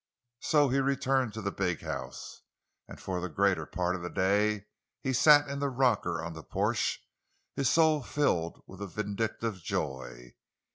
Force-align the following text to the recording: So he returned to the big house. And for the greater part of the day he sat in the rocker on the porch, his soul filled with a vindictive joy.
So 0.39 0.69
he 0.69 0.79
returned 0.79 1.31
to 1.35 1.43
the 1.43 1.51
big 1.51 1.81
house. 1.83 2.41
And 2.87 2.99
for 2.99 3.21
the 3.21 3.29
greater 3.29 3.67
part 3.67 3.95
of 3.95 4.01
the 4.01 4.09
day 4.09 4.65
he 5.03 5.13
sat 5.13 5.47
in 5.47 5.59
the 5.59 5.69
rocker 5.69 6.23
on 6.23 6.33
the 6.33 6.41
porch, 6.41 7.05
his 7.55 7.69
soul 7.69 8.01
filled 8.01 8.63
with 8.65 8.81
a 8.81 8.87
vindictive 8.87 9.61
joy. 9.61 10.33